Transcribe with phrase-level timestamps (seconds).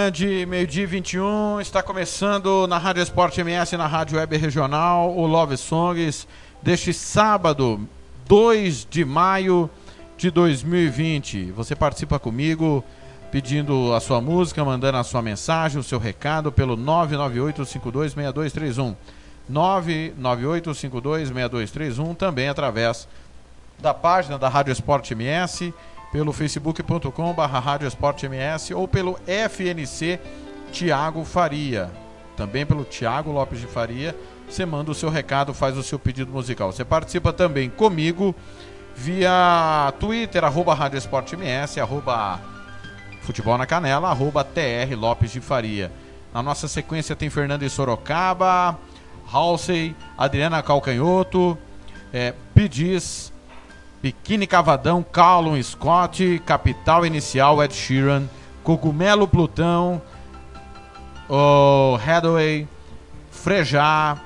[0.00, 5.58] Grande, meio-dia 21, está começando na Rádio Esporte MS na Rádio Web Regional o Love
[5.58, 6.26] Songs
[6.62, 7.86] deste sábado,
[8.26, 9.68] 2 de maio
[10.16, 11.52] de 2020.
[11.52, 12.82] Você participa comigo
[13.30, 18.96] pedindo a sua música, mandando a sua mensagem, o seu recado pelo 998-526231.
[19.52, 23.06] 998-526231, também através
[23.78, 25.74] da página da Rádio Esporte MS
[26.12, 27.78] pelo facebook.com barra
[28.28, 30.18] ms ou pelo FNC
[30.72, 31.90] Tiago Faria.
[32.36, 34.16] Também pelo Tiago Lopes de Faria.
[34.48, 36.72] Você manda o seu recado, faz o seu pedido musical.
[36.72, 38.34] Você participa também comigo
[38.96, 42.40] via Twitter, arroba Rádio Esporte MS, arroba
[43.22, 45.92] Futebol na Canela, arroba TR Lopes de Faria.
[46.32, 48.78] Na nossa sequência tem Fernando e Sorocaba,
[49.32, 51.56] Halsey, Adriana Calcanhoto,
[52.12, 52.34] é,
[54.02, 58.24] Biquíni Cavadão, Callum Scott, Capital Inicial, Ed Sheeran,
[58.62, 60.00] Cogumelo Plutão,
[61.28, 62.66] o Hathaway,
[63.30, 64.18] Frejá,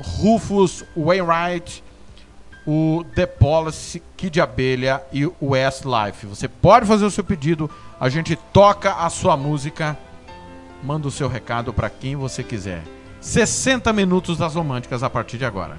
[0.00, 1.84] Rufus Wainwright,
[2.66, 6.26] o The Policy, Kid Abelha e o Westlife.
[6.26, 9.96] Você pode fazer o seu pedido, a gente toca a sua música,
[10.82, 12.82] manda o seu recado para quem você quiser.
[13.20, 15.78] 60 minutos das românticas a partir de agora.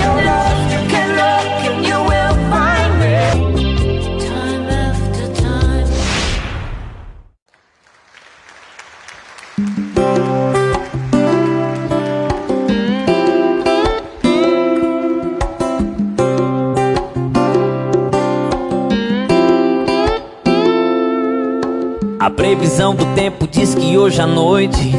[22.21, 24.93] A previsão do tempo diz que hoje à noite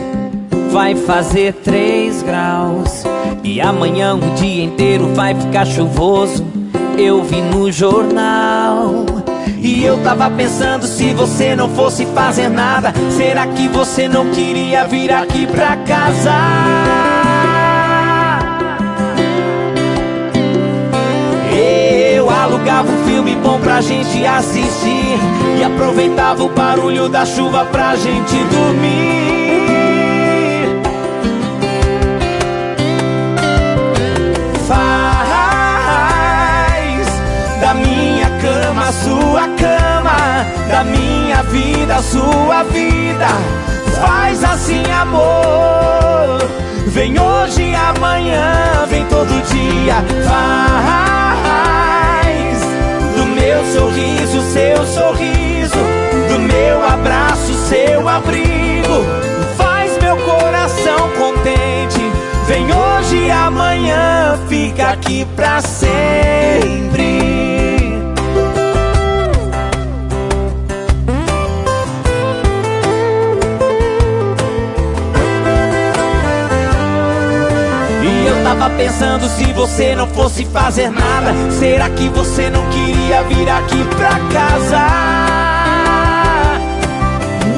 [0.72, 3.04] vai fazer 3 graus.
[3.44, 6.44] E amanhã o dia inteiro vai ficar chuvoso.
[6.98, 9.06] Eu vi no jornal.
[9.60, 12.92] E eu tava pensando se você não fosse fazer nada.
[13.16, 17.01] Será que você não queria vir aqui pra casa?
[22.42, 25.18] Alugava um filme bom pra gente assistir.
[25.58, 29.62] E aproveitava o barulho da chuva pra gente dormir.
[34.66, 34.82] Faz
[37.60, 43.28] da minha cama sua cama Da minha vida sua vida.
[44.00, 46.42] Faz assim amor.
[46.88, 49.94] Vem hoje e amanhã, vem todo dia.
[50.28, 50.72] Faz
[53.42, 55.78] meu sorriso seu sorriso
[56.28, 59.04] Do meu abraço seu abrigo.
[59.56, 62.00] Faz meu coração contente.
[62.46, 67.61] Vem hoje e amanhã, fica aqui pra sempre
[78.62, 83.84] tava pensando se você não fosse fazer nada Será que você não queria vir aqui
[83.96, 84.78] pra casa?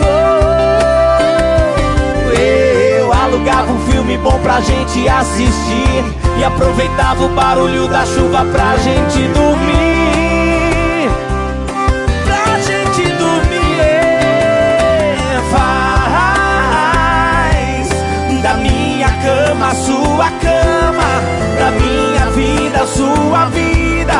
[0.00, 0.04] Oh,
[2.32, 6.04] Eu alugava um filme bom pra gente assistir
[6.38, 9.93] E aproveitava o barulho da chuva pra gente dormir
[19.54, 21.22] cama sua cama
[21.58, 24.14] Da minha vida sua vida.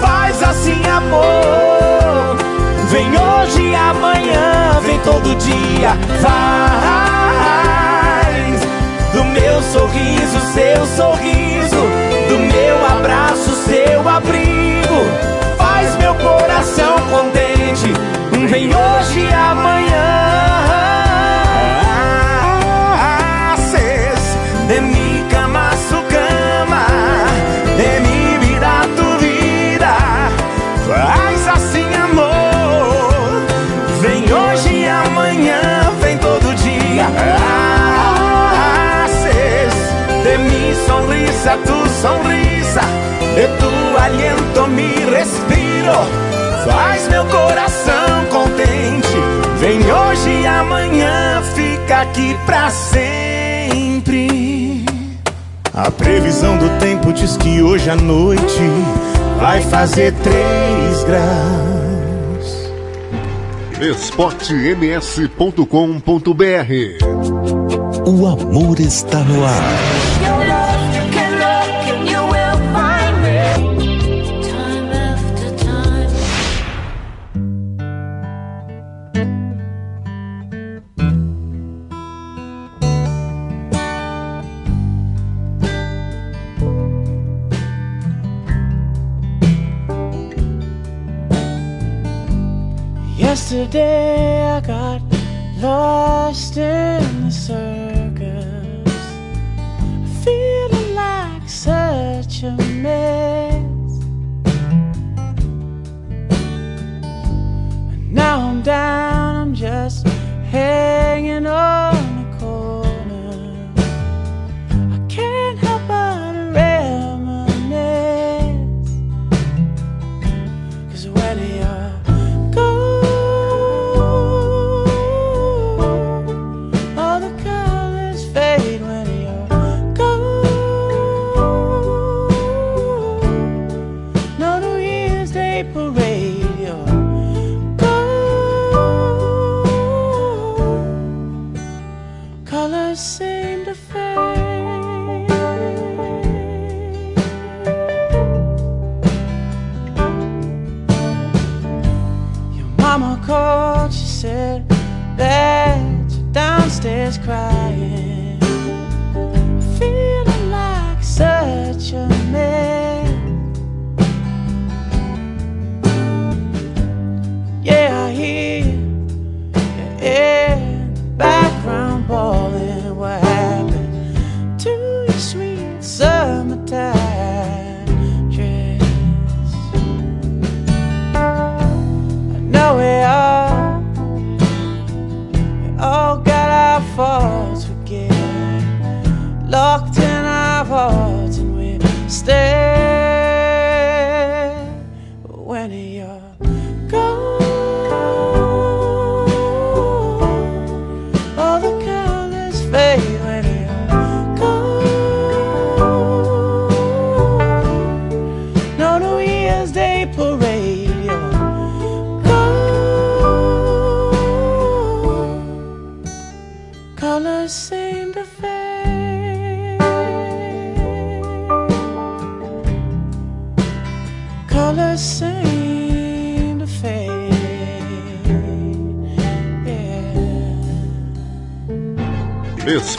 [0.00, 2.36] Faz assim amor.
[2.88, 5.90] Vem hoje e amanhã Vem todo dia.
[6.22, 6.40] Faz
[9.12, 11.76] do meu sorriso seu sorriso.
[12.28, 15.04] Do meu abraço seu abrigo.
[15.58, 17.92] Faz meu coração contente.
[18.48, 20.29] Vem hoje e amanhã
[41.50, 42.80] belleza tu sonrisa,
[43.34, 45.98] de tu aliento me respiro.
[46.64, 49.18] Faz meu coração contente.
[49.58, 54.84] Vem hoje e amanhã, fica aqui pra sempre.
[55.74, 58.62] A previsão do tempo diz que hoje à noite
[59.38, 62.70] vai fazer três graus.
[63.80, 65.66] Esportems.com.br
[68.06, 69.99] O amor está no ar.
[93.70, 93.99] today.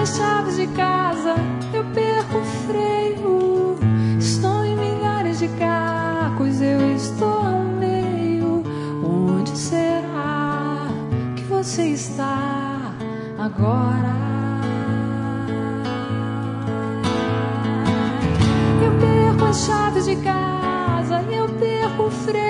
[0.00, 1.34] As chaves de casa,
[1.74, 3.76] eu perco o freio.
[4.18, 8.62] Estou em milhares de cacos, eu estou ao meio.
[9.04, 10.88] Onde será
[11.36, 12.94] que você está
[13.38, 14.16] agora?
[18.82, 22.49] Eu perco as chaves de casa, eu perco o freio.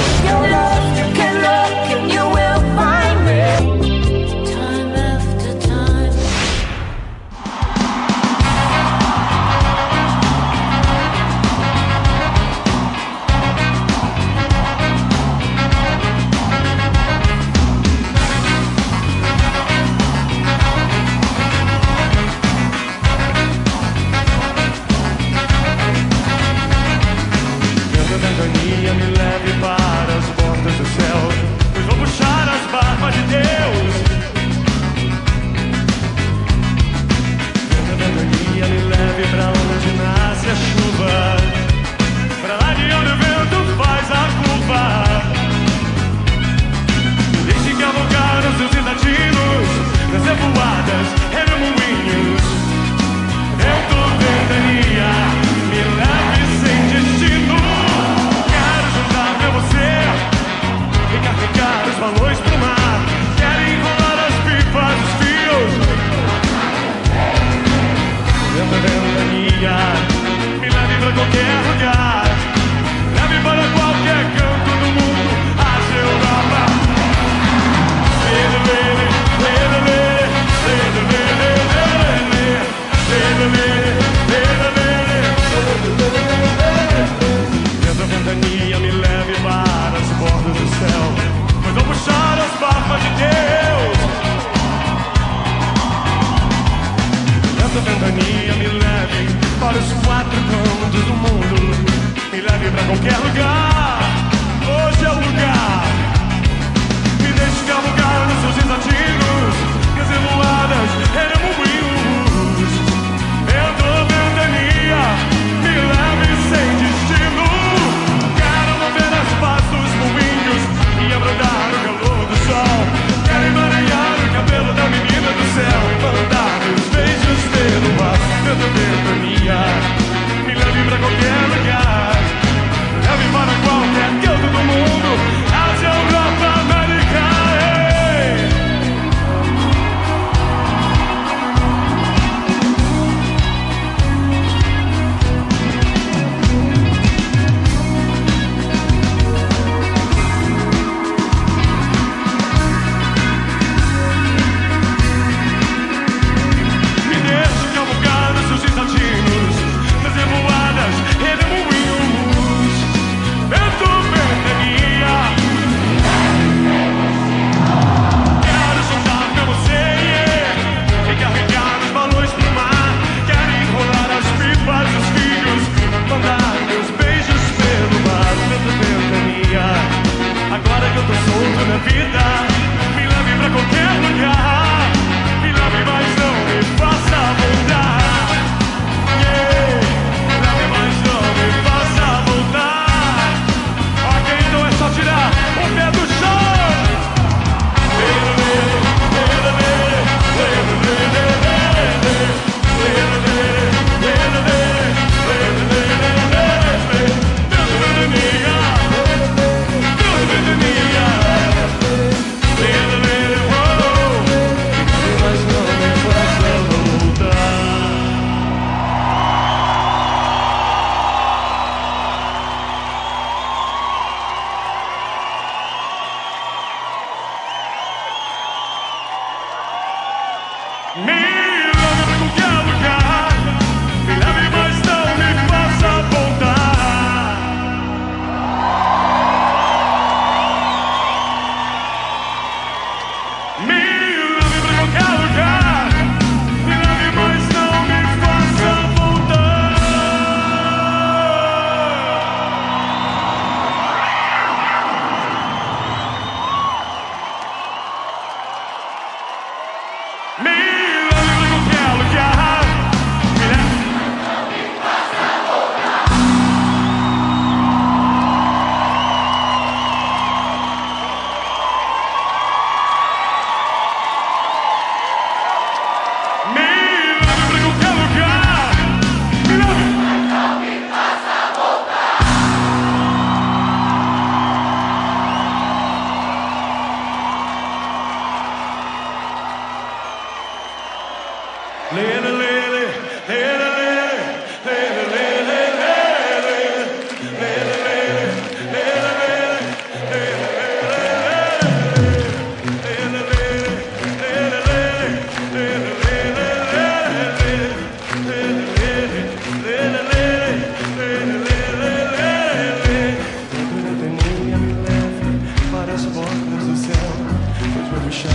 [318.11, 318.27] deixar.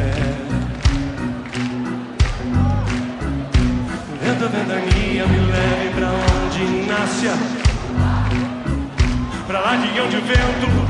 [0.00, 0.12] É.
[4.22, 7.28] Vento, ventania, me leve pra onde nasce.
[9.46, 10.81] Pra lá de onde o vento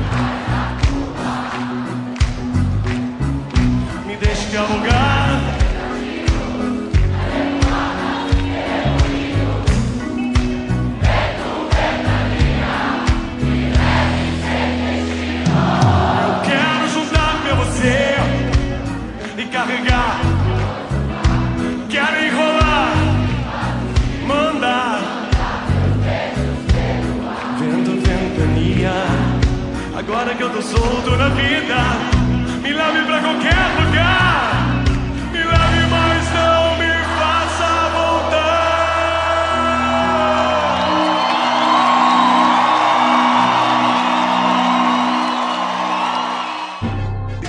[30.13, 31.75] Agora que eu tô solto na vida,
[32.61, 34.83] me leve pra qualquer lugar.
[35.31, 38.93] Me leve, mas não me faça voltar.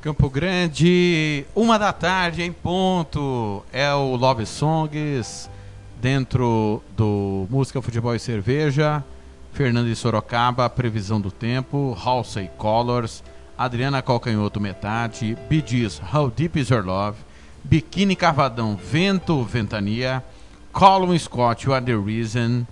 [0.01, 3.63] Campo Grande, uma da tarde em ponto.
[3.71, 5.52] É o Love Songs
[6.03, 9.05] dentro do Música, Futebol e Cerveja.
[9.53, 11.97] Fernando de Sorocaba, Previsão do Tempo.
[12.05, 13.23] Halsey Colors.
[13.57, 15.39] Adriana Calcanhoto, Metade.
[15.65, 17.19] Gees, How Deep Is Your Love.
[17.63, 20.25] Biquíni Cavadão, Vento, Ventania.
[20.73, 22.67] Colin Scott, You Are The Reason.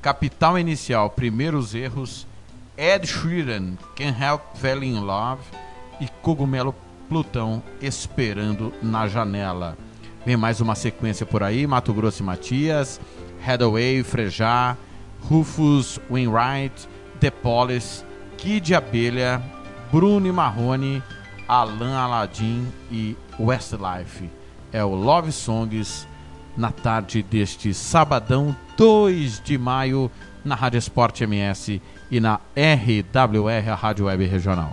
[0.00, 2.28] Capital Inicial, Primeiros Erros.
[2.76, 5.42] Ed Sheeran, Can't Help Falling in Love
[6.00, 6.72] e Cogumelo
[7.08, 9.76] Plutão esperando na janela.
[10.24, 13.00] Vem mais uma sequência por aí: Mato Grosso e Matias,
[13.46, 14.76] Hathaway, Frejá,
[15.22, 16.88] Rufus, Wainwright,
[17.20, 18.04] The Police,
[18.36, 19.42] Kid Abelha,
[19.90, 21.02] Bruno e Marrone,
[21.46, 24.28] Alan Aladdin e Westlife.
[24.72, 26.06] É o Love Songs
[26.56, 30.10] na tarde deste sabadão 2 de maio
[30.44, 34.72] na Rádio Esporte MS e na RWR, a Rádio Web Regional.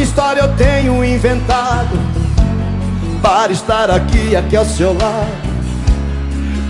[0.00, 1.98] Quanta história eu tenho inventado
[3.20, 5.26] Para estar aqui, aqui ao seu lado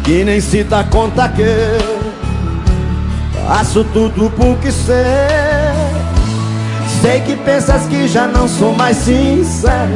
[0.02, 1.44] Que nem se dá conta que
[3.46, 4.96] Faço tudo porque sei.
[7.00, 9.92] Sei que pensas que já não sou mais sincero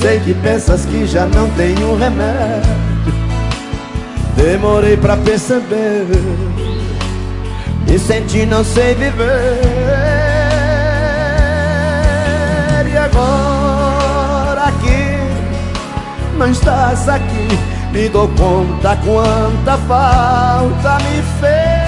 [0.00, 2.76] Sei que pensas que já não tenho remédio.
[4.36, 6.06] Demorei pra perceber
[7.88, 10.17] Me senti não sei viver
[12.98, 17.48] agora que não estás aqui.
[17.92, 21.78] Me dou conta quanta falta me fez.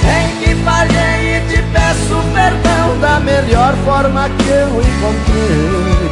[0.00, 6.10] Sei que falhei e te peço perdão Da melhor forma que eu encontrei.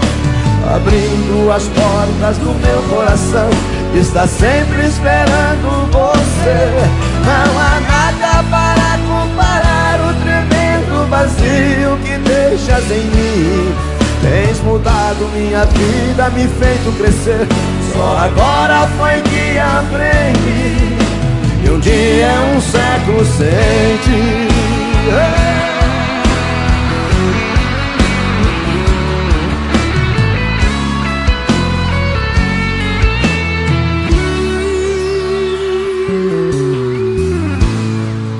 [0.74, 3.50] Abrindo as portas do meu coração
[3.94, 6.70] Está sempre esperando você.
[7.24, 9.41] Não há nada para tremendo
[11.12, 13.74] vazio que deixas em mim.
[14.22, 17.46] Tens mudado minha vida, me feito crescer.
[17.92, 20.96] Só agora foi que aprendi
[21.62, 24.48] E um dia é um século sem ti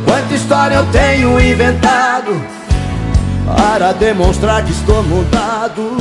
[0.07, 2.62] Quanta história eu tenho inventado
[3.47, 5.97] Para demonstrar que estou mudado.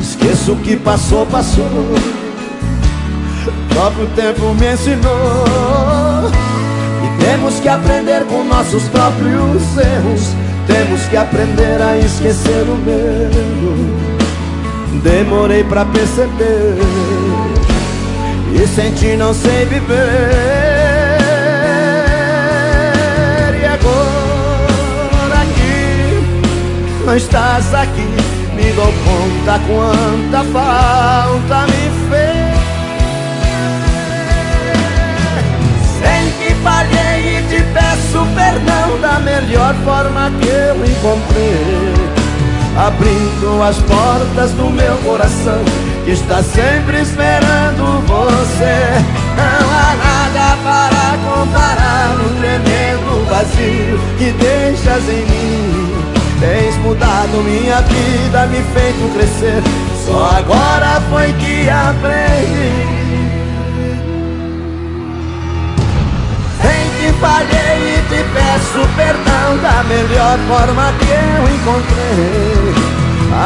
[0.00, 1.64] Esqueço o que passou, passou.
[3.46, 6.30] O próprio tempo me ensinou.
[7.04, 10.34] E temos que aprender com nossos próprios erros.
[10.66, 14.06] Temos que aprender a esquecer o medo.
[15.02, 16.78] Demorei pra perceber.
[18.54, 20.55] E senti não sei viver
[27.06, 28.04] não estás aqui
[28.52, 32.56] Me dou conta quanta falta me fez.
[36.00, 41.94] Sei que falhei e te peço perdão Da melhor forma que eu encontrei.
[42.76, 45.62] Abrindo as portas do meu coração
[46.04, 49.04] Que está sempre esperando você.
[49.36, 57.80] Não há nada para comparar O tremendo vazio que deixas em mim Tens mudado minha
[57.80, 59.62] vida, me feito crescer.
[60.04, 62.96] Só agora foi que aprendi.
[66.60, 72.96] Sei que falhei e te peço perdão Da melhor forma que eu encontrei.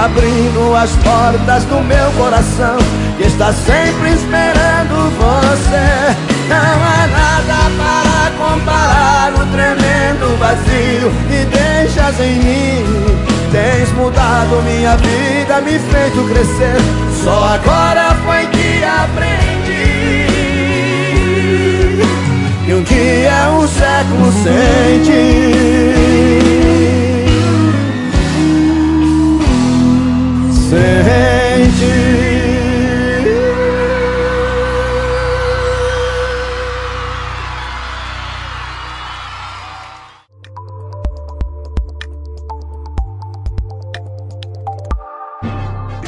[0.04, 2.76] Abrindo as portas do meu coração
[3.16, 6.16] Que está sempre esperando você.
[6.48, 8.09] Não há nada para
[8.50, 12.84] comparar o tremendo vazio e deixas em mim.
[13.52, 16.80] Tens mudado minha vida, me feito crescer.
[17.22, 19.60] Só agora foi que aprendi
[22.64, 25.50] que um dia é um século sem ti.
[30.70, 31.49] Sem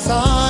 [0.00, 0.43] time.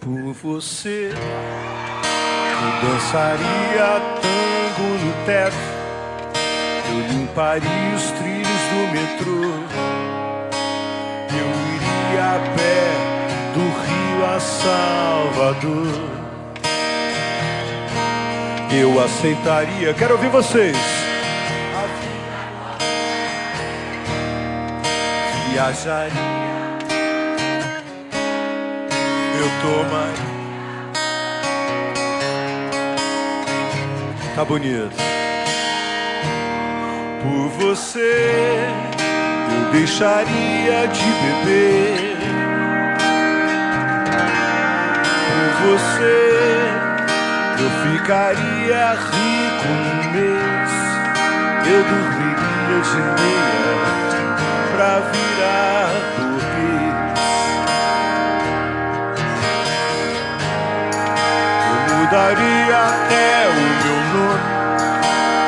[0.00, 1.14] Por você,
[2.60, 5.56] eu dançaria tango no teto.
[6.90, 9.40] Eu limparia os trilhos do metrô
[12.24, 12.86] a pé
[13.52, 16.14] do Rio a Salvador.
[18.72, 20.76] Eu aceitaria, quero ouvir vocês.
[25.50, 26.10] Viajaria.
[29.38, 30.34] Eu tomaria.
[34.34, 34.96] Tá bonito.
[37.22, 38.66] Por você,
[39.52, 42.13] eu deixaria de beber.
[45.62, 46.70] Você,
[47.58, 50.72] eu ficaria rico um mês.
[51.66, 53.74] Eu dormiria de meia
[54.72, 55.88] pra virar
[56.18, 56.96] burguês.
[61.70, 64.48] Eu mudaria até o meu nome.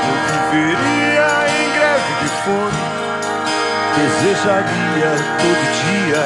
[0.07, 0.17] Eu
[0.51, 2.85] viveria em greve de fome.
[3.97, 6.25] Desejaria todo dia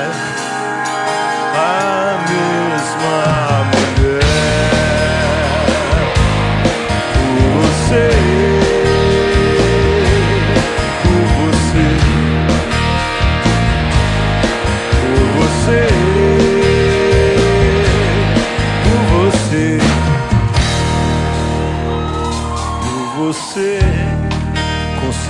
[1.57, 3.40] a mesma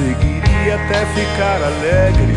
[0.00, 2.34] conseguiria até ficar alegre.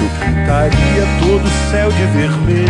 [0.00, 2.68] Eu pintaria todo o céu de vermelho.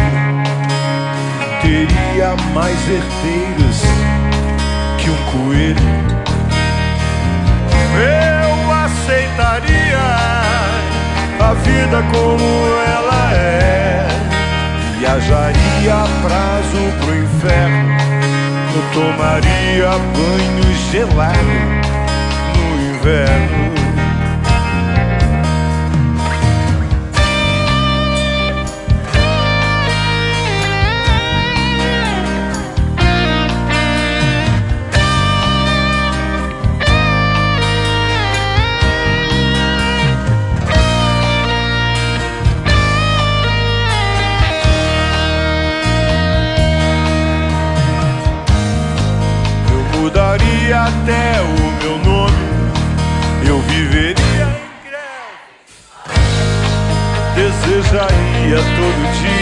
[1.60, 3.82] Teria mais herdeiros
[4.98, 5.76] que um coelho.
[7.94, 9.98] Eu aceitaria
[11.40, 12.44] a vida como
[12.86, 14.08] ela é.
[14.98, 17.98] Viajaria a prazo pro inferno.
[18.74, 21.88] Eu tomaria banho gelado
[23.08, 23.77] happen
[58.78, 59.37] todo dia.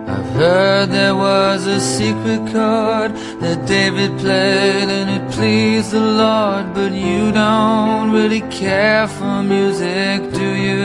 [0.08, 5.10] I've heard there was a secret chord that David played and
[5.42, 10.84] it pleased the Lord, but you don't really care for music, do you?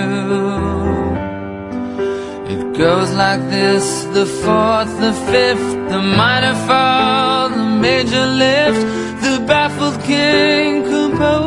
[2.54, 8.82] It goes like this the fourth, the fifth, the minor fall, the major lift,
[9.22, 11.47] the baffled king composing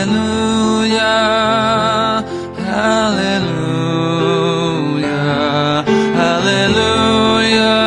[0.00, 1.04] Hallelujah.
[2.56, 3.44] Hallelujah.
[6.16, 7.84] Hallelujah.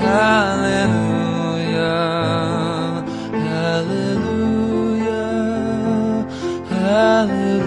[0.00, 1.84] Hallelujah.
[6.70, 7.60] Hallelujah.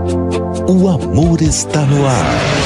[0.68, 2.65] O amor está no ar.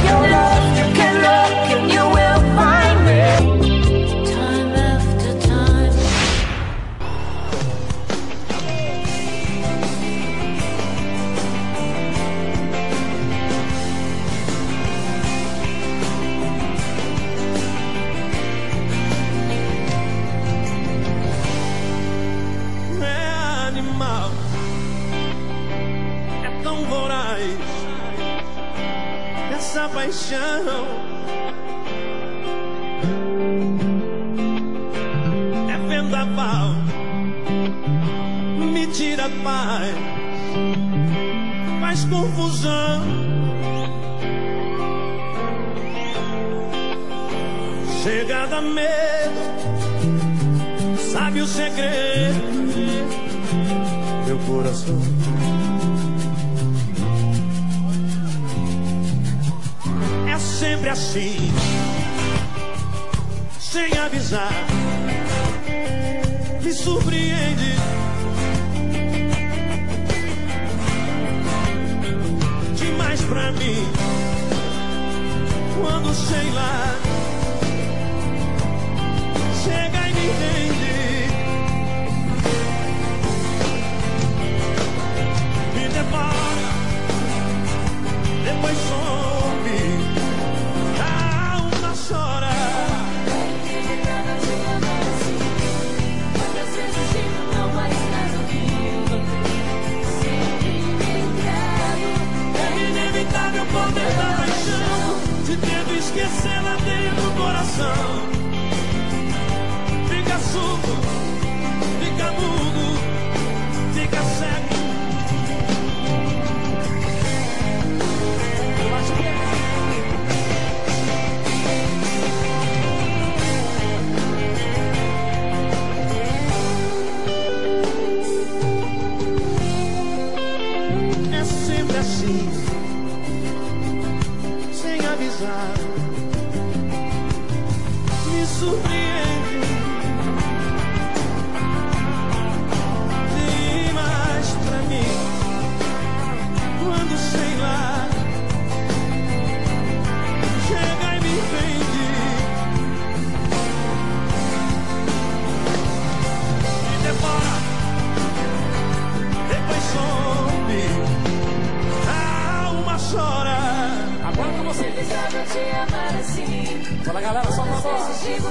[167.21, 168.49] Fala galera, só ouvindo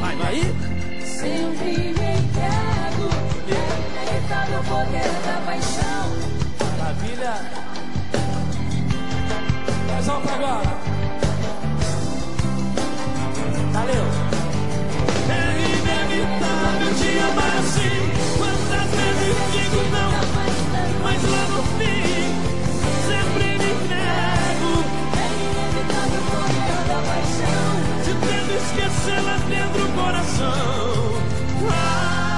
[0.00, 0.36] Vai, vai.
[1.04, 3.08] Sempre me entrego
[3.48, 3.54] É
[4.06, 6.06] inevitável o poder da paixão
[6.78, 7.34] Maravilha.
[9.88, 10.72] Mais alto agora.
[13.72, 14.06] Valeu.
[15.28, 15.42] É
[15.78, 17.96] inevitável te amar assim.
[18.38, 20.10] Quantas vezes digo não,
[21.02, 22.09] mas lá no fim
[29.94, 30.52] coração.
[31.70, 32.28] Ah,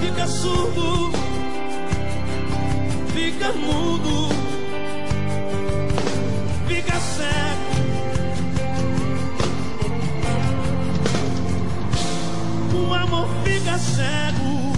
[0.00, 1.12] fica surdo,
[3.14, 4.28] fica mudo,
[6.66, 7.76] fica cego.
[12.74, 14.72] O amor fica cego.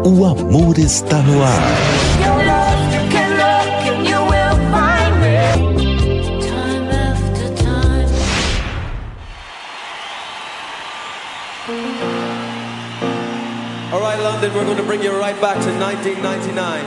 [0.06, 1.62] O amor está no ar.
[13.90, 16.84] All right, London, we're going to bring you right back to 1999.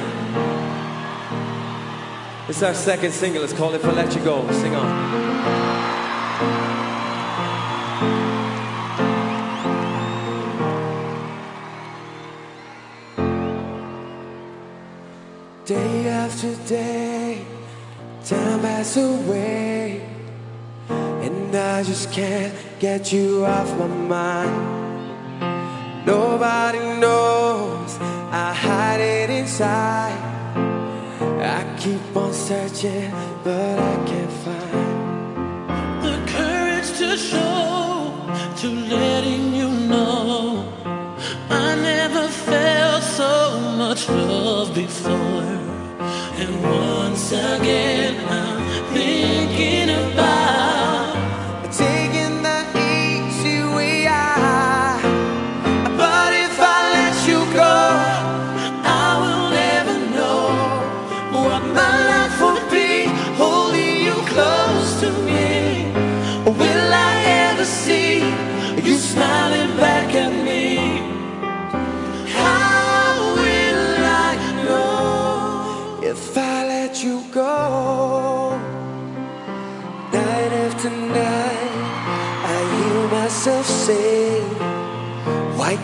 [2.47, 3.43] It's our second single.
[3.43, 4.47] It's called If I Let You Go.
[4.51, 5.56] Sing on.
[15.67, 17.45] Day after day,
[18.23, 20.01] time passes away,
[20.87, 26.05] and I just can't get you off my mind.
[26.05, 27.97] Nobody knows
[28.31, 30.15] I hide it inside.
[31.43, 33.11] I keep on searching,
[33.43, 38.13] but I can't find the courage to show,
[38.61, 40.63] to letting you know
[41.49, 45.56] I never felt so much love before.
[46.39, 50.46] And once again, I'm thinking about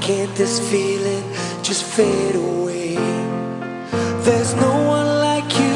[0.01, 1.23] can't this feeling
[1.61, 2.95] just fade away?
[4.25, 5.73] There's no one like you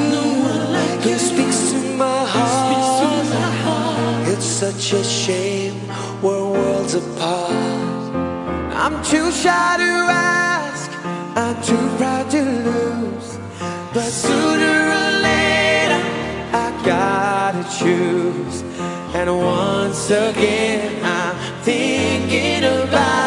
[1.01, 4.27] who speaks to my heart.
[4.27, 5.79] It's such a shame
[6.21, 7.51] we're worlds apart.
[8.83, 10.91] I'm too shy to ask,
[11.35, 13.37] I'm too proud to lose.
[13.93, 16.01] But sooner or later,
[16.53, 18.61] I gotta choose.
[19.15, 23.26] And once again, I'm thinking about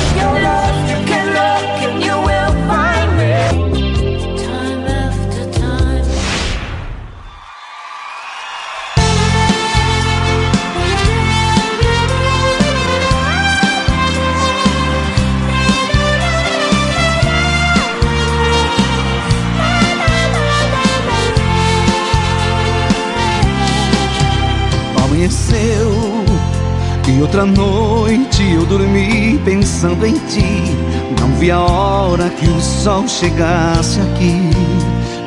[27.31, 30.75] Outra noite eu dormi pensando em ti.
[31.17, 34.49] Não vi a hora que o sol chegasse aqui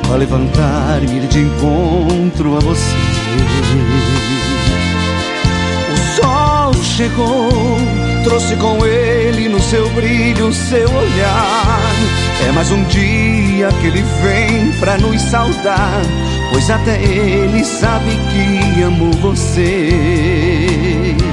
[0.06, 2.94] para levantar-me e ir de encontro a você.
[5.94, 7.48] O sol chegou,
[8.22, 11.90] trouxe com ele no seu brilho seu olhar.
[12.46, 16.02] É mais um dia que ele vem pra nos saudar,
[16.52, 21.23] pois até ele sabe que amo você.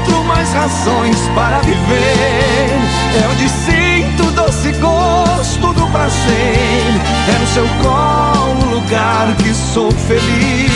[0.00, 2.70] Encontro mais razões para viver.
[3.14, 7.00] É onde sinto doce gosto do prazer.
[7.28, 10.70] É no seu colo o lugar que sou feliz.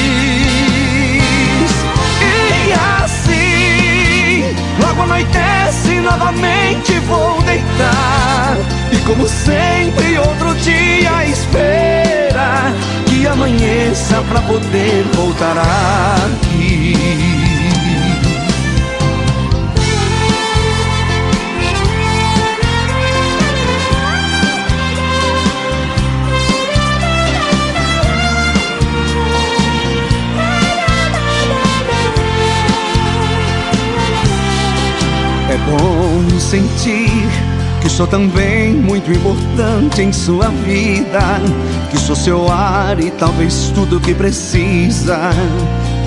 [2.20, 2.72] E
[3.02, 8.56] assim, logo anoitece, novamente vou deitar.
[8.92, 12.72] E como sempre, outro dia espera
[13.06, 16.44] que amanheça pra poder voltar aqui.
[35.66, 37.28] Bom sentir
[37.85, 41.20] que sou também muito importante em sua vida.
[41.91, 45.19] Que sou seu ar e talvez tudo que precisa.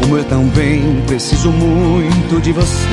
[0.01, 2.87] Como eu também preciso muito de você.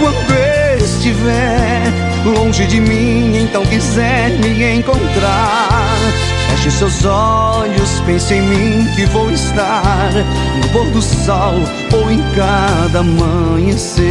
[0.00, 1.82] Quando estiver
[2.24, 5.98] longe de mim, então quiser me encontrar.
[6.48, 10.12] Feche seus olhos, pense em mim que vou estar
[10.62, 11.60] no pôr do sol
[11.94, 14.04] ou em cada amanhecer.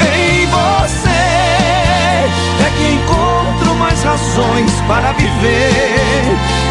[0.00, 6.22] Em você é que encontro mais razões para viver.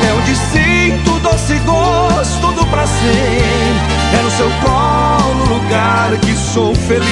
[0.07, 3.74] É onde sinto doce gosto do prazer.
[4.18, 7.07] É no seu colo o lugar que sou feliz.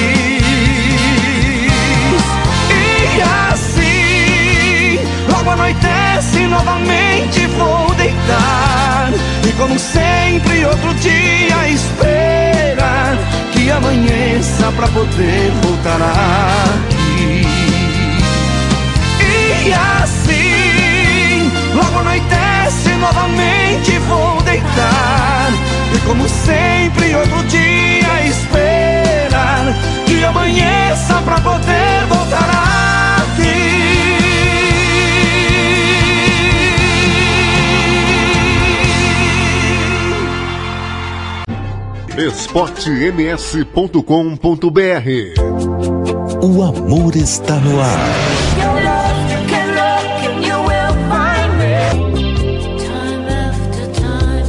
[2.70, 3.22] E
[3.52, 4.98] assim,
[5.30, 5.95] logo anoitece
[6.40, 9.10] novamente vou deitar.
[9.48, 13.18] E como sempre, outro dia espera
[13.52, 17.46] que amanheça pra poder voltar aqui.
[19.66, 25.50] E assim, logo anoitece novamente vou deitar.
[25.94, 29.74] E como sempre, outro dia esperar
[30.06, 32.85] que amanheça pra poder voltar
[42.36, 43.96] esportems.com.br
[46.42, 47.98] O amor está no ar.
[48.58, 51.80] Your love, you can look and you will find me.
[52.84, 54.44] Time after time.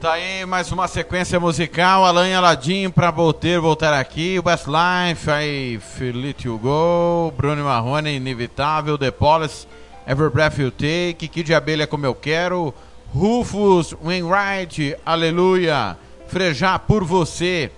[0.00, 6.44] Tá aí mais uma sequência musical, Alan Aladim pra voltar, voltar aqui, Westlife, aí Felipe
[6.44, 9.66] to Go, Bruno Marrone, Inevitável, The Police,
[10.08, 12.72] Every Breath You Take, Kid de Abelha Como Eu Quero,
[13.12, 15.98] Rufus, Wainwright, Aleluia,
[16.28, 17.70] Frejá Por Você,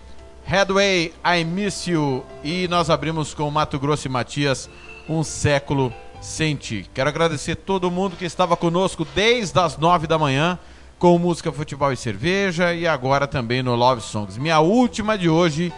[0.44, 4.70] Headway, I Miss You e nós abrimos com Mato Grosso e Matias,
[5.08, 6.88] Um Século Sem Ti.
[6.94, 10.56] Quero agradecer todo mundo que estava conosco desde as nove da manhã
[11.00, 14.38] com música, futebol e cerveja e agora também no Love Songs.
[14.38, 15.72] Minha última de hoje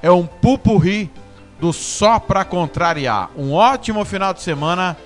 [0.00, 1.10] é um pupurri
[1.58, 3.28] do Só Pra Contrariar.
[3.36, 4.96] Um ótimo final de semana.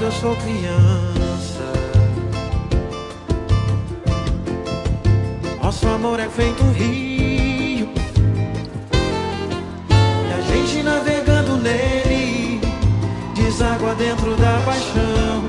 [0.05, 1.65] Eu sou criança.
[5.63, 7.89] Nosso amor é feito um rio.
[10.27, 12.61] E a gente navegando nele,
[13.33, 15.43] deságua dentro da paixão.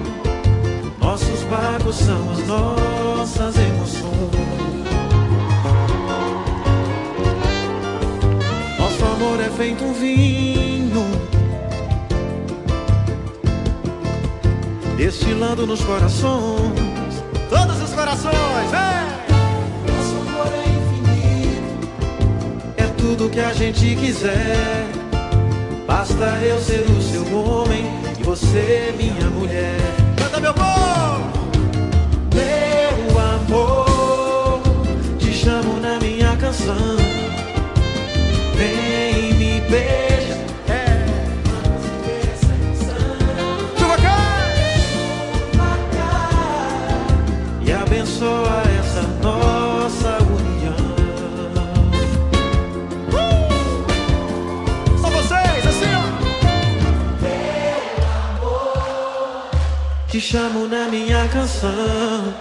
[1.01, 4.07] Nossos barcos são as nossas emoções.
[8.79, 10.56] Nosso amor é feito um vinho.
[15.07, 17.23] Destilando nos corações.
[17.49, 18.35] Todos os corações,
[19.87, 21.89] Nosso amor é infinito,
[22.77, 24.85] é tudo que a gente quiser.
[25.87, 27.85] Basta eu ser o seu homem
[28.19, 29.79] e você minha mulher.
[30.17, 31.31] Canta meu povo!
[32.35, 34.61] Meu amor,
[35.21, 36.97] te chamo na minha canção.
[38.57, 40.16] Vem me beija.
[48.27, 50.75] Abençoa essa nossa união.
[55.01, 56.03] Só vocês, assim, ó.
[60.09, 62.35] Te chamo na minha canção.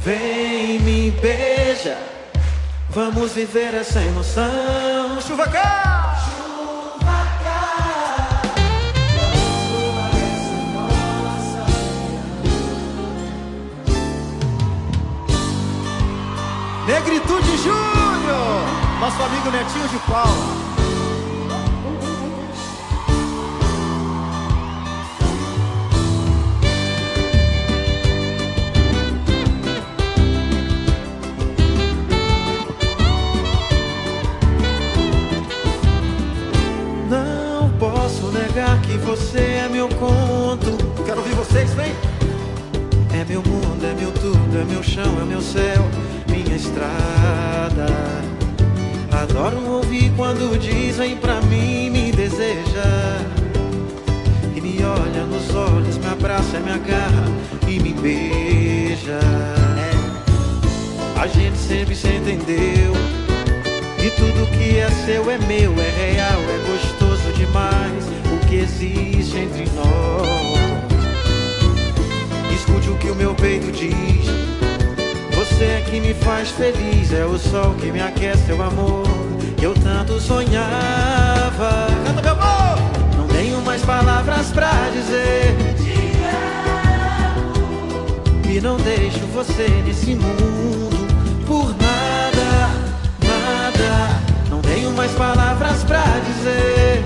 [0.00, 1.98] Vem me beija.
[2.90, 5.20] Vamos viver essa emoção.
[5.20, 5.95] Chuva cá!
[19.06, 20.34] Nosso amigo Netinho de Paula.
[37.08, 40.15] Não posso negar que você é meu conto.
[65.06, 68.04] Seu é meu, é real, é gostoso demais.
[68.26, 70.58] O que existe entre nós.
[72.52, 74.26] Escute o que o meu peito diz.
[75.36, 79.06] Você é que me faz feliz, é o sol que me aquece, é o amor
[79.56, 81.86] que eu tanto sonhava.
[82.04, 83.16] Canta meu povo!
[83.16, 85.54] Não tenho mais palavras pra dizer.
[88.50, 90.85] E não deixo você nesse mundo
[94.96, 97.04] mais palavras pra dizer.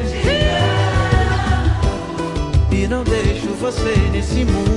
[2.70, 4.69] E não deixo você nesse mundo.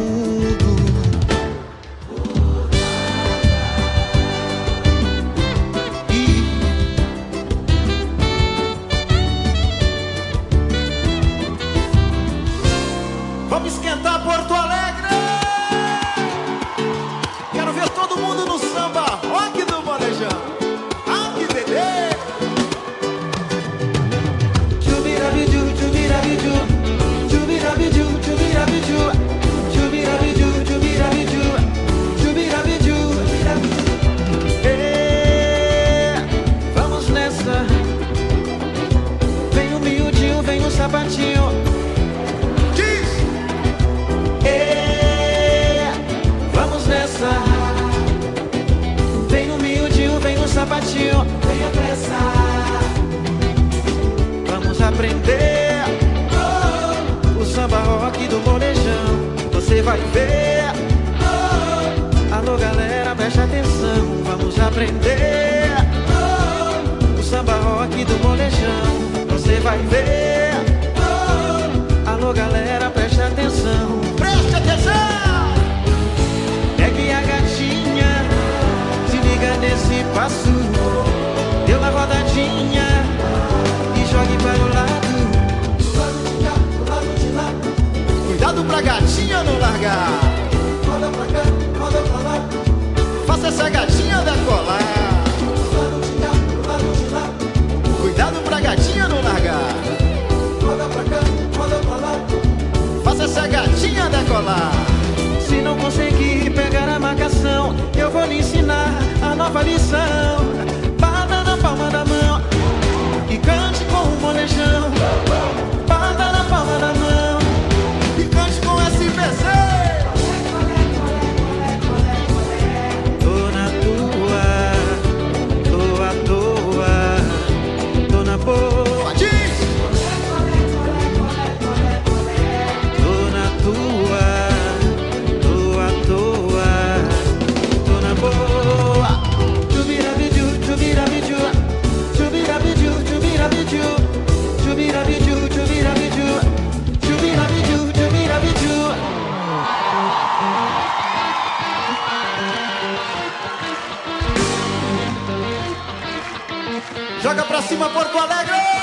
[157.23, 158.82] Joga pra cima, Porto Alegre!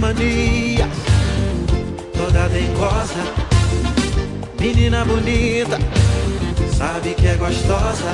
[0.00, 0.88] Manias,
[2.16, 3.22] toda dengosa,
[4.58, 5.78] menina bonita,
[6.74, 8.10] sabe que é gostosa.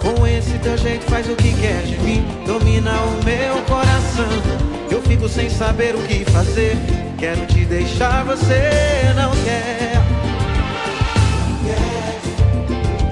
[0.00, 4.28] Com esse teu jeito faz o que quer de mim, domina o meu coração.
[4.88, 6.76] Eu fico sem saber o que fazer,
[7.18, 10.00] quero te deixar, você não quer.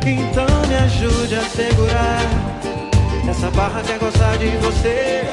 [0.07, 2.53] Então me ajude a segurar
[3.29, 5.25] essa barra quer gostar de você.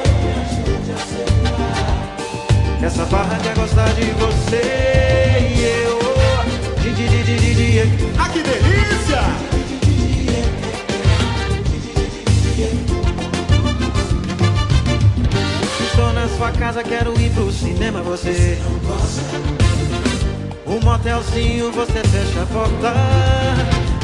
[2.82, 4.62] Essa barra quer gostar de você
[5.54, 6.00] e eu.
[8.18, 9.20] Ah, que delícia!
[15.84, 18.58] Estou na sua casa, quero ir pro cinema, você.
[20.66, 22.94] O motelzinho, você fecha a porta.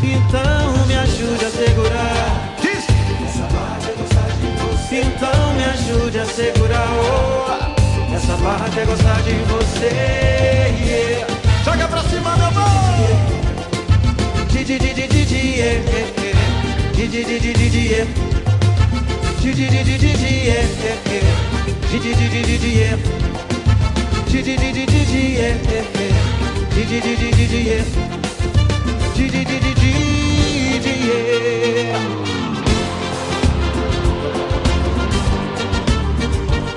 [0.02, 2.54] Então me ajude a segurar.
[2.60, 2.86] Diz!
[4.92, 6.88] Então me ajude a segurar.
[6.92, 7.75] Oh,
[8.16, 9.90] essa barra quer gostar de você.
[10.88, 11.26] yeah.
[11.64, 12.96] Joga pra cima, meu amor!
[14.48, 16.36] Di, di, di, di, di, di, yeah, yeah, yeah.
[16.94, 18.06] Di, di, di, di, di, di, yeah.
[19.40, 21.26] Di, di, di, di, di, di, yeah, yeah, yeah.
[21.90, 22.96] Di, di, di, di, di, di, yeah.
[24.26, 26.14] Di, di, di, di, di, di, yeah, yeah, yeah.
[26.74, 27.84] Di, di, di, di, di, di, yeah.
[29.14, 29.92] Di, di, di, di, di,
[30.84, 32.00] di, yeah.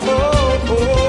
[0.03, 0.69] Oh, oh.
[0.71, 1.08] Oh,